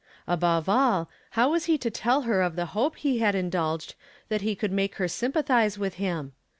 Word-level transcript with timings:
Above 0.25 0.67
all, 0.67 1.11
how 1.37 1.51
was 1.51 1.65
he 1.65 1.77
to 1.77 1.91
tell 1.91 2.23
her 2.23 2.41
of 2.41 2.55
the 2.55 2.65
hope 2.73 2.95
he 2.95 3.19
had 3.19 3.35
indulged 3.35 3.93
that 4.29 4.41
he 4.41 4.55
rould 4.55 4.71
make 4.71 4.95
her 4.95 5.07
sympathize 5.07 5.77
with 5.77 5.93
him 6.01 6.31